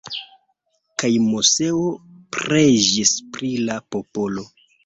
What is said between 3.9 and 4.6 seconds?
popolo.